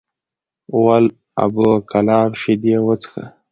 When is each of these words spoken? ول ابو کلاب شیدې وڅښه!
ول 0.83 1.05
ابو 1.43 1.67
کلاب 1.91 2.29
شیدې 2.41 2.75
وڅښه! 2.85 3.23